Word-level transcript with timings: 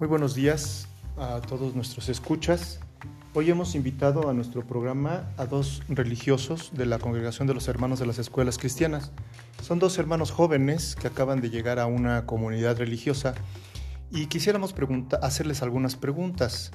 Muy 0.00 0.08
buenos 0.08 0.34
días 0.34 0.88
a 1.18 1.42
todos 1.42 1.74
nuestros 1.74 2.08
escuchas. 2.08 2.80
Hoy 3.34 3.50
hemos 3.50 3.74
invitado 3.74 4.30
a 4.30 4.32
nuestro 4.32 4.66
programa 4.66 5.30
a 5.36 5.44
dos 5.44 5.82
religiosos 5.90 6.70
de 6.72 6.86
la 6.86 6.98
Congregación 6.98 7.46
de 7.46 7.52
los 7.52 7.68
Hermanos 7.68 7.98
de 7.98 8.06
las 8.06 8.18
Escuelas 8.18 8.56
Cristianas. 8.56 9.12
Son 9.62 9.78
dos 9.78 9.98
hermanos 9.98 10.30
jóvenes 10.30 10.96
que 10.96 11.06
acaban 11.06 11.42
de 11.42 11.50
llegar 11.50 11.78
a 11.78 11.84
una 11.84 12.24
comunidad 12.24 12.78
religiosa 12.78 13.34
y 14.10 14.24
quisiéramos 14.28 14.74
hacerles 15.20 15.60
algunas 15.60 15.96
preguntas. 15.96 16.70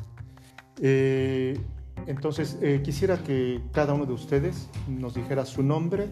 Eh, 0.80 1.60
entonces, 2.06 2.60
eh, 2.62 2.82
quisiera 2.86 3.18
que 3.24 3.60
cada 3.72 3.96
uno 3.96 4.06
de 4.06 4.14
ustedes 4.14 4.70
nos 4.88 5.16
dijera 5.16 5.46
su 5.46 5.64
nombre 5.64 6.10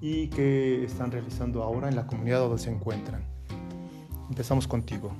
y 0.00 0.28
qué 0.28 0.82
están 0.82 1.12
realizando 1.12 1.62
ahora 1.62 1.90
en 1.90 1.96
la 1.96 2.06
comunidad 2.06 2.38
donde 2.38 2.56
se 2.56 2.70
encuentran. 2.70 3.22
Empezamos 4.30 4.66
contigo. 4.66 5.14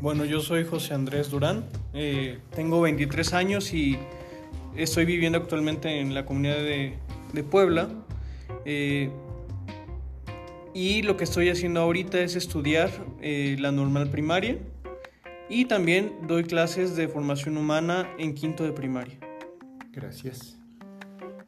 Bueno, 0.00 0.24
yo 0.24 0.40
soy 0.40 0.64
José 0.64 0.94
Andrés 0.94 1.30
Durán, 1.30 1.66
eh, 1.92 2.38
tengo 2.54 2.80
23 2.80 3.34
años 3.34 3.74
y 3.74 3.98
estoy 4.74 5.04
viviendo 5.04 5.36
actualmente 5.36 6.00
en 6.00 6.14
la 6.14 6.24
comunidad 6.24 6.56
de, 6.56 6.96
Puebla. 7.50 7.90
Eh, 8.64 9.10
y 10.72 11.02
lo 11.02 11.18
que 11.18 11.24
estoy 11.24 11.50
haciendo 11.50 11.80
ahorita 11.80 12.18
es 12.20 12.34
estudiar 12.34 12.90
eh, 13.20 13.56
la 13.60 13.72
normal 13.72 14.08
primaria 14.08 14.56
y 15.50 15.66
también 15.66 16.14
doy 16.26 16.44
clases 16.44 16.96
de 16.96 17.06
formación 17.06 17.58
humana 17.58 18.08
en 18.18 18.34
quinto 18.34 18.64
de 18.64 18.72
primaria. 18.72 19.18
Gracias. 19.92 20.58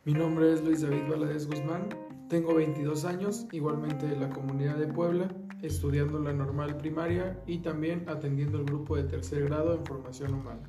Mi 0.05 0.12
nombre 0.12 0.52
es 0.52 0.62
Luis 0.62 0.82
David 0.82 1.09
Valadez 1.09 1.46
Guzmán, 1.46 1.88
tengo 2.33 2.55
22 2.55 3.05
años, 3.05 3.47
igualmente 3.53 4.07
de 4.07 4.17
la 4.17 4.31
comunidad 4.31 4.77
de 4.77 4.87
Puebla 4.87 5.29
estudiando 5.61 6.19
la 6.19 6.33
normal 6.33 6.79
primaria 6.79 7.39
y 7.47 7.59
también 7.59 8.09
atendiendo 8.09 8.57
el 8.59 8.65
grupo 8.65 8.97
de 8.97 9.05
tercer 9.05 9.45
grado 9.45 9.74
en 9.74 9.85
formación 9.85 10.33
humana. 10.33 10.63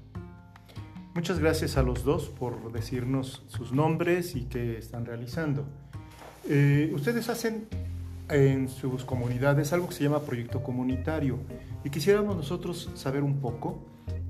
Muchas 1.15 1.39
gracias 1.39 1.77
a 1.77 1.81
los 1.81 2.03
dos 2.03 2.27
por 2.27 2.73
decirnos 2.73 3.43
sus 3.47 3.71
nombres 3.71 4.35
y 4.35 4.43
qué 4.43 4.77
están 4.77 5.05
realizando. 5.05 5.63
Eh, 6.49 6.91
ustedes 6.93 7.29
hacen 7.29 7.65
en 8.29 8.67
sus 8.67 9.05
comunidades 9.05 9.71
algo 9.71 9.87
que 9.87 9.93
se 9.93 10.03
llama 10.03 10.19
proyecto 10.19 10.61
comunitario 10.61 11.39
y 11.85 11.89
quisiéramos 11.89 12.35
nosotros 12.35 12.91
saber 12.95 13.23
un 13.23 13.39
poco, 13.39 13.79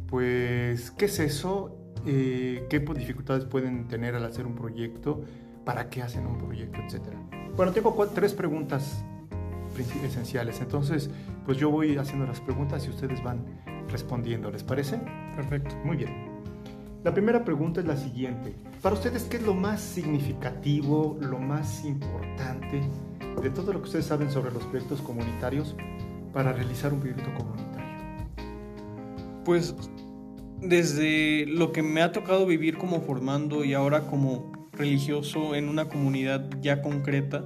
pues, 0.08 0.92
qué 0.92 1.06
es 1.06 1.18
eso, 1.18 1.76
eh, 2.06 2.68
qué 2.70 2.80
dificultades 2.80 3.46
pueden 3.46 3.88
tener 3.88 4.14
al 4.14 4.24
hacer 4.24 4.46
un 4.46 4.54
proyecto, 4.54 5.24
para 5.64 5.90
qué 5.90 6.02
hacen 6.02 6.26
un 6.26 6.38
proyecto, 6.38 6.80
etcétera. 6.82 7.18
Bueno, 7.56 7.72
tengo 7.72 7.94
tres 8.14 8.34
preguntas 8.34 9.04
esenciales. 10.04 10.60
Entonces, 10.62 11.10
pues 11.46 11.58
yo 11.58 11.70
voy 11.70 11.98
haciendo 11.98 12.26
las 12.26 12.40
preguntas 12.42 12.86
y 12.86 12.90
ustedes 12.90 13.24
van 13.24 13.46
respondiendo. 13.90 14.52
¿Les 14.52 14.64
parece? 14.64 15.00
Perfecto. 15.36 15.76
Muy 15.84 15.98
bien. 15.98 16.34
La 17.04 17.14
primera 17.14 17.44
pregunta 17.44 17.82
es 17.82 17.88
la 17.88 17.98
siguiente. 17.98 18.56
Para 18.82 18.96
ustedes, 18.96 19.24
¿qué 19.24 19.38
es 19.38 19.44
lo 19.44 19.54
más 19.54 19.82
significativo, 19.82 21.18
lo 21.20 21.38
más 21.38 21.84
importante 21.84 22.82
de 23.42 23.50
todo 23.50 23.74
lo 23.74 23.80
que 23.80 23.86
ustedes 23.86 24.06
saben 24.06 24.32
sobre 24.32 24.52
los 24.52 24.64
proyectos 24.64 25.02
comunitarios 25.02 25.76
para 26.32 26.54
realizar 26.54 26.94
un 26.94 27.02
proyecto 27.02 27.34
comunitario? 27.34 27.74
Pues 29.44 29.76
desde 30.62 31.46
lo 31.46 31.74
que 31.74 31.84
me 31.84 32.02
ha 32.02 32.14
tocado 32.14 32.46
vivir 32.46 32.78
como 32.78 33.02
formando 33.02 33.66
y 33.66 33.74
ahora 33.74 34.08
como 34.08 34.63
religioso 34.74 35.56
en 35.56 35.70
una 35.70 35.88
comunidad 35.88 36.50
ya 36.62 36.82
concreta, 36.82 37.46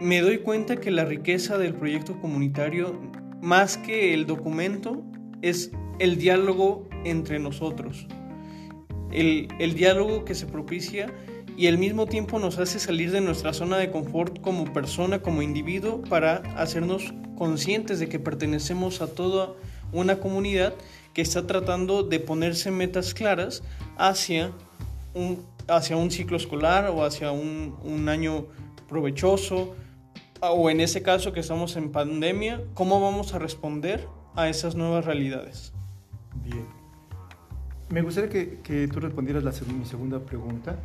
me 0.00 0.20
doy 0.20 0.38
cuenta 0.38 0.76
que 0.76 0.90
la 0.90 1.04
riqueza 1.04 1.58
del 1.58 1.74
proyecto 1.74 2.20
comunitario, 2.20 3.00
más 3.42 3.76
que 3.76 4.14
el 4.14 4.26
documento, 4.26 5.02
es 5.42 5.72
el 5.98 6.18
diálogo 6.18 6.88
entre 7.04 7.38
nosotros. 7.38 8.06
El, 9.10 9.48
diálogo 9.74 10.24
que 10.24 10.34
se 10.34 10.46
propicia 10.46 11.12
y 11.56 11.66
al 11.66 11.78
mismo 11.78 12.06
tiempo 12.06 12.38
nos 12.38 12.58
hace 12.58 12.78
salir 12.78 13.10
de 13.10 13.20
nuestra 13.20 13.52
zona 13.52 13.78
de 13.78 13.90
confort 13.90 14.40
como 14.40 14.72
persona, 14.72 15.20
como 15.20 15.42
individuo, 15.42 16.02
para 16.02 16.36
hacernos 16.56 17.12
conscientes 17.36 17.98
de 17.98 18.08
que 18.08 18.18
pertenecemos 18.18 19.00
a 19.00 19.08
toda 19.08 19.54
una 19.92 20.20
comunidad 20.20 20.74
que 21.14 21.22
está 21.22 21.46
tratando 21.46 22.02
de 22.02 22.20
ponerse 22.20 22.70
metas 22.70 23.14
claras 23.14 23.62
hacia 23.96 24.52
un, 25.14 25.44
hacia 25.68 25.96
un 25.96 26.10
ciclo 26.10 26.36
escolar 26.36 26.90
o 26.90 27.04
hacia 27.04 27.30
un, 27.30 27.76
un 27.82 28.08
año 28.08 28.46
provechoso, 28.88 29.74
o 30.40 30.70
en 30.70 30.80
ese 30.80 31.02
caso 31.02 31.32
que 31.32 31.40
estamos 31.40 31.76
en 31.76 31.90
pandemia, 31.90 32.64
¿cómo 32.74 33.00
vamos 33.00 33.34
a 33.34 33.38
responder 33.38 34.06
a 34.34 34.48
esas 34.48 34.74
nuevas 34.74 35.04
realidades? 35.04 35.72
Bien. 36.42 36.64
Me 37.90 38.02
gustaría 38.02 38.30
que, 38.30 38.60
que 38.60 38.86
tú 38.88 39.00
respondieras 39.00 39.42
la, 39.42 39.52
mi 39.72 39.84
segunda 39.84 40.20
pregunta. 40.20 40.78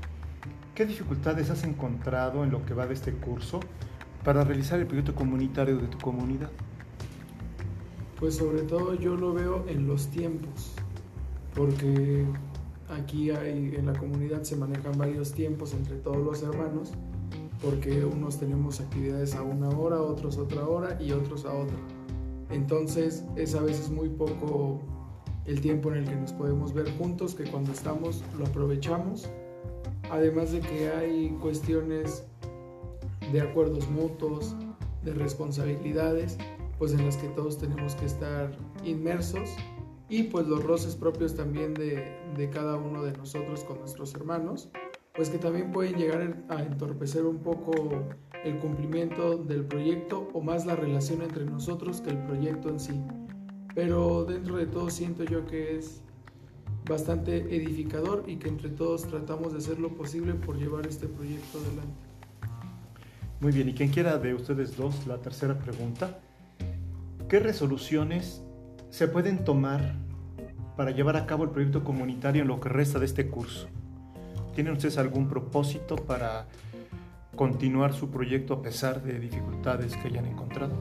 ¿Qué 0.73 0.85
dificultades 0.85 1.49
has 1.49 1.63
encontrado 1.63 2.43
en 2.43 2.51
lo 2.51 2.66
que 2.66 2.73
va 2.73 2.88
de 2.88 2.93
este 2.93 3.13
curso 3.13 3.59
para 4.23 4.43
realizar 4.43 4.79
el 4.79 4.88
proyecto 4.88 5.13
comunitario 5.13 5.77
de 5.77 5.88
tu 5.88 5.97
comunidad? 5.99 6.49
Pues 8.19 8.38
sobre 8.38 8.61
todo 8.63 8.95
yo 8.95 9.16
lo 9.16 9.33
veo 9.33 9.66
en 9.67 9.85
los 9.85 10.07
tiempos, 10.07 10.72
porque 11.53 12.25
aquí 12.89 13.29
en 13.31 13.85
la 13.85 13.94
comunidad 13.94 14.44
se 14.44 14.55
manejan 14.55 14.97
varios 14.97 15.31
tiempos 15.31 15.73
entre 15.73 15.95
todos 15.97 16.17
los 16.17 16.44
hermanos 16.44 16.91
porque 17.63 18.03
unos 18.03 18.38
tenemos 18.38 18.81
actividades 18.81 19.35
a 19.35 19.41
una 19.41 19.69
hora, 19.69 20.01
otros 20.01 20.38
otra 20.38 20.67
hora 20.67 21.01
y 21.01 21.13
otros 21.13 21.45
a 21.45 21.53
otra. 21.53 21.77
Entonces 22.49 23.23
es 23.38 23.55
a 23.55 23.61
veces 23.61 23.89
muy 23.89 24.09
poco 24.09 24.81
el 25.45 25.61
tiempo 25.61 25.89
en 25.91 25.99
el 25.99 26.05
que 26.05 26.16
nos 26.16 26.33
podemos 26.33 26.73
ver 26.73 26.91
juntos, 26.97 27.35
que 27.35 27.45
cuando 27.45 27.72
estamos 27.72 28.22
lo 28.38 28.45
aprovechamos. 28.45 29.29
Además 30.11 30.51
de 30.51 30.59
que 30.59 30.89
hay 30.89 31.29
cuestiones 31.41 32.25
de 33.31 33.41
acuerdos 33.41 33.89
mutuos, 33.89 34.55
de 35.03 35.13
responsabilidades, 35.13 36.38
pues 36.77 36.91
en 36.93 37.05
las 37.05 37.16
que 37.16 37.29
todos 37.29 37.57
tenemos 37.57 37.95
que 37.95 38.05
estar 38.05 38.51
inmersos 38.83 39.49
y 40.13 40.24
pues 40.24 40.47
los 40.47 40.63
roces 40.63 40.96
propios 40.96 41.34
también 41.34 41.74
de, 41.74 42.19
de 42.38 42.50
cada 42.51 42.75
uno 42.78 43.01
de 43.01 43.13
nosotros 43.13 43.63
con 43.63 43.79
nuestros 43.79 44.13
hermanos 44.13 44.69
pues 45.16 45.29
que 45.29 45.40
también 45.40 45.72
pueden 45.72 45.96
llegar 45.96 46.44
a 46.50 46.62
entorpecer 46.62 47.25
un 47.25 47.40
poco 47.40 47.72
el 48.44 48.59
cumplimiento 48.59 49.38
del 49.38 49.63
proyecto 49.63 50.28
o 50.34 50.41
más 50.41 50.66
la 50.66 50.75
relación 50.75 51.22
entre 51.22 51.46
nosotros 51.46 52.02
que 52.02 52.12
el 52.12 52.18
proyecto 52.18 52.69
en 52.69 52.79
sí. 52.79 53.02
Pero 53.75 54.25
dentro 54.25 54.57
de 54.57 54.66
todo 54.66 54.90
siento 54.90 55.23
yo 55.23 55.46
que 55.46 55.78
es 55.78 56.02
bastante 56.88 57.38
edificador 57.56 58.23
y 58.28 58.38
que 58.38 58.50
entre 58.50 58.69
todos 58.69 59.07
tratamos 59.07 59.53
de 59.53 59.59
hacer 59.59 59.79
lo 59.79 59.96
posible 59.96 60.34
por 60.34 60.57
llevar 60.57 60.88
este 60.88 61.07
proyecto 61.07 61.59
adelante. 61.59 62.07
Muy 63.40 63.52
bien, 63.52 63.69
y 63.69 63.73
quien 63.73 63.90
quiera 63.90 64.18
de 64.18 64.34
ustedes 64.34 64.75
dos, 64.75 65.06
la 65.06 65.18
tercera 65.18 65.59
pregunta, 65.59 66.19
¿qué 67.29 67.40
resoluciones 67.40 68.44
se 68.90 69.07
pueden 69.07 69.44
tomar 69.44 69.96
para 70.75 70.91
llevar 70.91 71.17
a 71.17 71.25
cabo 71.25 71.44
el 71.44 71.50
proyecto 71.50 71.84
comunitario 71.84 72.41
en 72.41 72.47
lo 72.47 72.59
que 72.59 72.69
resta 72.69 73.00
de 73.00 73.06
este 73.06 73.29
curso? 73.29 73.67
¿Tienen 74.56 74.73
ustedes 74.73 74.97
algún 74.97 75.28
propósito 75.28 75.95
para 75.95 76.45
continuar 77.35 77.94
su 77.94 78.09
proyecto 78.09 78.53
a 78.56 78.61
pesar 78.61 79.01
de 79.01 79.19
dificultades 79.19 79.95
que 79.97 80.07
hayan 80.07 80.25
encontrado? 80.25 80.75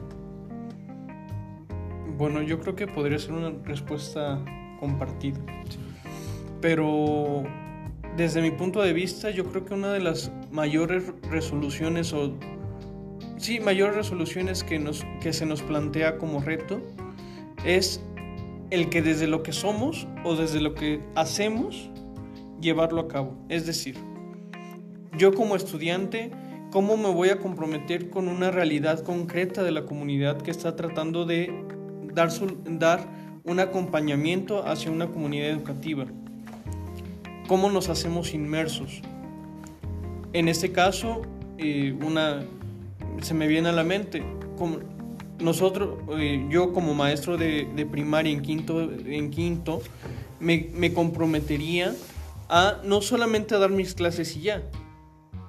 Bueno, 2.17 2.41
yo 2.41 2.59
creo 2.59 2.75
que 2.75 2.87
podría 2.87 3.17
ser 3.17 3.33
una 3.33 3.51
respuesta 3.63 4.39
compartida. 4.79 5.39
Pero 6.61 7.43
desde 8.15 8.41
mi 8.41 8.51
punto 8.51 8.81
de 8.81 8.93
vista, 8.93 9.31
yo 9.31 9.45
creo 9.45 9.65
que 9.65 9.73
una 9.73 9.91
de 9.91 9.99
las 9.99 10.31
mayores 10.51 11.11
resoluciones 11.29 12.13
o 12.13 12.33
sí, 13.37 13.59
mayores 13.59 13.95
resoluciones 13.95 14.63
que 14.63 14.77
nos 14.77 15.03
que 15.19 15.33
se 15.33 15.45
nos 15.45 15.61
plantea 15.61 16.17
como 16.17 16.39
reto 16.39 16.81
es 17.65 18.01
el 18.73 18.89
que 18.89 19.03
desde 19.03 19.27
lo 19.27 19.43
que 19.43 19.53
somos 19.53 20.07
o 20.23 20.35
desde 20.35 20.59
lo 20.59 20.73
que 20.73 20.99
hacemos 21.13 21.91
llevarlo 22.59 23.01
a 23.01 23.07
cabo. 23.07 23.37
Es 23.47 23.67
decir, 23.67 23.95
yo 25.15 25.31
como 25.35 25.55
estudiante, 25.55 26.31
¿cómo 26.71 26.97
me 26.97 27.09
voy 27.09 27.29
a 27.29 27.37
comprometer 27.37 28.09
con 28.09 28.27
una 28.27 28.49
realidad 28.49 29.01
concreta 29.01 29.61
de 29.61 29.69
la 29.69 29.85
comunidad 29.85 30.41
que 30.41 30.49
está 30.49 30.75
tratando 30.75 31.25
de 31.25 31.53
dar, 32.15 32.29
dar 32.65 33.07
un 33.43 33.59
acompañamiento 33.59 34.65
hacia 34.65 34.89
una 34.89 35.05
comunidad 35.05 35.49
educativa? 35.49 36.07
¿Cómo 37.47 37.69
nos 37.69 37.89
hacemos 37.89 38.33
inmersos? 38.33 39.03
En 40.33 40.47
este 40.47 40.71
caso, 40.71 41.21
eh, 41.59 41.95
una, 42.03 42.41
se 43.21 43.35
me 43.35 43.45
viene 43.45 43.69
a 43.69 43.73
la 43.73 43.83
mente, 43.83 44.23
nosotros, 45.39 45.99
eh, 46.17 46.45
yo 46.49 46.73
como 46.73 46.93
maestro 46.93 47.37
de, 47.37 47.87
primaria 47.91 48.31
en 48.31 48.41
quinto, 48.41 48.81
en 48.81 49.29
quinto 49.29 49.81
me, 50.39 50.69
me 50.73 50.93
comprometería 50.93 51.95
a 52.49 52.77
no 52.83 53.01
solamente 53.01 53.55
a 53.55 53.57
dar 53.57 53.71
mis 53.71 53.93
clases 53.93 54.35
y 54.35 54.41
ya, 54.41 54.63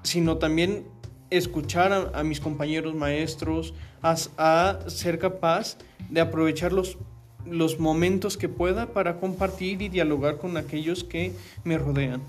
sino 0.03 0.39
también 0.39 0.85
escuchar 1.31 2.13
a, 2.15 2.23
mis 2.23 2.41
compañeros 2.41 2.95
maestros, 2.95 3.75
a, 4.03 4.79
ser 4.87 5.19
capaz 5.19 5.77
de 6.11 6.21
aprovechar 6.21 6.73
los 6.73 6.99
los 7.47 7.79
momentos 7.79 8.39
que 8.39 8.49
pueda 8.49 8.95
para 8.95 9.21
compartir 9.21 9.83
y 9.83 9.91
dialogar 9.91 10.39
con 10.39 10.57
aquellos 10.57 11.05
que 11.05 11.33
me 11.63 11.77
rodean. 11.77 12.23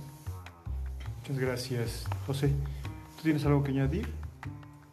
Muchas 1.21 1.39
gracias. 1.39 2.05
José, 2.27 2.49
¿tú 3.15 3.23
tienes 3.23 3.45
algo 3.45 3.63
que 3.63 3.71
añadir? 3.71 4.24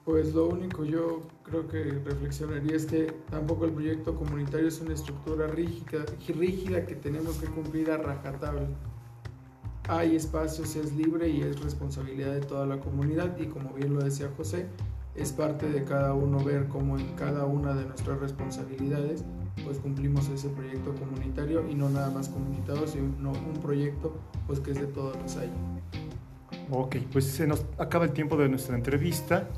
Pues 0.04 0.34
lo 0.34 0.48
único 0.48 0.84
yo 0.84 1.22
creo 1.44 1.68
que 1.68 1.84
reflexionaría 1.84 2.74
es 2.74 2.86
que 2.86 3.12
tampoco 3.30 3.66
el 3.66 3.70
proyecto 3.70 4.16
comunitario 4.16 4.66
es 4.66 4.80
una 4.80 4.94
estructura 4.94 5.46
rígida, 5.46 6.04
rígida 6.26 6.84
que 6.86 6.96
tenemos 6.96 7.36
que 7.36 7.46
cumplir 7.46 7.88
a 7.92 7.98
rajatabla. 7.98 8.66
Hay 9.88 10.16
espacios, 10.16 10.74
es 10.74 10.92
libre 10.94 11.28
y 11.28 11.42
es 11.42 11.60
responsabilidad 11.60 12.34
de 12.34 12.40
toda 12.40 12.66
la 12.66 12.78
comunidad 12.78 13.38
y 13.38 13.46
como 13.46 13.74
bien 13.74 13.94
lo 13.94 14.02
decía 14.02 14.28
José, 14.36 14.66
es 15.14 15.32
parte 15.32 15.68
de 15.68 15.84
cada 15.84 16.14
uno 16.14 16.42
ver 16.42 16.66
cómo 16.66 16.98
en 16.98 17.14
cada 17.14 17.44
una 17.44 17.72
de 17.74 17.84
nuestras 17.84 18.18
responsabilidades 18.18 19.24
pues 19.64 19.78
cumplimos 19.78 20.28
ese 20.30 20.48
proyecto 20.48 20.94
comunitario 20.94 21.68
y 21.68 21.74
no 21.74 21.90
nada 21.90 22.10
más 22.10 22.28
comunitario, 22.28 22.88
sino 22.88 23.30
un 23.32 23.60
proyecto 23.62 24.16
pues 24.48 24.58
que 24.58 24.72
es 24.72 24.80
de 24.80 24.86
todos 24.86 25.16
los 25.16 25.36
años. 25.36 25.56
Ok, 26.70 26.96
pues 27.12 27.26
se 27.26 27.46
nos 27.46 27.64
acaba 27.78 28.06
el 28.06 28.12
tiempo 28.12 28.36
de 28.36 28.48
nuestra 28.48 28.74
entrevista. 28.74 29.48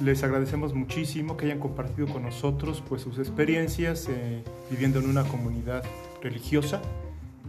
Les 0.00 0.22
agradecemos 0.24 0.74
muchísimo 0.74 1.36
que 1.36 1.46
hayan 1.46 1.58
compartido 1.58 2.08
con 2.08 2.22
nosotros 2.22 2.82
pues 2.88 3.02
sus 3.02 3.18
experiencias 3.18 4.08
eh, 4.08 4.42
viviendo 4.70 4.98
en 4.98 5.08
una 5.08 5.24
comunidad 5.24 5.84
religiosa 6.22 6.80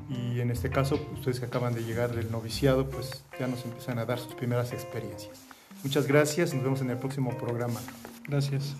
y 0.09 0.41
en 0.41 0.51
este 0.51 0.69
caso 0.69 0.99
ustedes 1.13 1.39
que 1.39 1.45
acaban 1.45 1.73
de 1.73 1.83
llegar 1.83 2.13
del 2.13 2.29
noviciado 2.29 2.89
pues 2.89 3.23
ya 3.39 3.47
nos 3.47 3.63
empiezan 3.63 3.99
a 3.99 4.05
dar 4.05 4.19
sus 4.19 4.35
primeras 4.35 4.73
experiencias. 4.73 5.31
Muchas 5.83 6.07
gracias, 6.07 6.53
nos 6.53 6.63
vemos 6.63 6.81
en 6.81 6.89
el 6.89 6.97
próximo 6.97 7.37
programa. 7.37 7.79
Gracias. 8.27 8.75